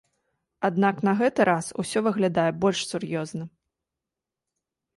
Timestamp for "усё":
1.85-1.99